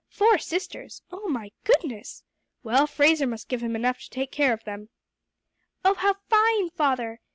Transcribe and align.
Four 0.09 0.39
sisters 0.39 1.03
oh 1.11 1.29
my 1.29 1.51
goodness! 1.63 2.23
Well, 2.63 2.87
Fraser 2.87 3.27
must 3.27 3.47
give 3.47 3.61
him 3.61 3.75
enough 3.75 3.99
to 3.99 4.09
take 4.09 4.31
care 4.31 4.51
of 4.51 4.63
them." 4.63 4.89
"Oh, 5.85 5.93
how 5.93 6.15
fine, 6.27 6.71
father!" 6.71 7.19